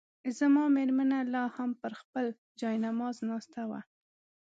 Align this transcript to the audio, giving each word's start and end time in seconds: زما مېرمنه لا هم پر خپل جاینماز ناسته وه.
زما 0.37 0.63
مېرمنه 0.75 1.19
لا 1.33 1.43
هم 1.55 1.69
پر 1.81 1.93
خپل 2.01 2.25
جاینماز 2.59 3.17
ناسته 3.29 3.61
وه. 3.69 3.79